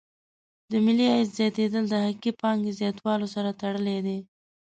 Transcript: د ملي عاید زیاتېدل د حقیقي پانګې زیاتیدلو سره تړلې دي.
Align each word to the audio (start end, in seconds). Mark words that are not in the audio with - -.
د 0.71 0.73
ملي 0.85 1.05
عاید 1.13 1.29
زیاتېدل 1.37 1.83
د 1.89 1.93
حقیقي 2.05 2.31
پانګې 2.41 2.71
زیاتیدلو 2.79 3.27
سره 3.35 3.49
تړلې 3.61 3.97
دي. 4.05 4.17